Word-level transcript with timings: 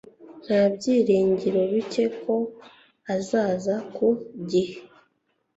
nta 0.45 0.61
byiringiro 0.73 1.61
bike 1.71 2.03
ko 2.21 2.35
azaza 3.15 3.75
ku 3.95 4.07
gihe 4.49 4.75